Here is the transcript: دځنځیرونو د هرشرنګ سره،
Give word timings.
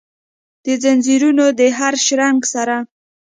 دځنځیرونو 0.63 1.45
د 1.59 1.61
هرشرنګ 1.79 2.39
سره، 2.53 2.75